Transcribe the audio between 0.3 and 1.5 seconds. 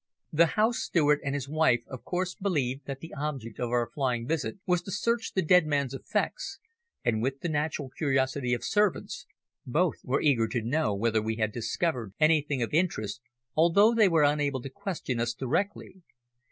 The house steward and his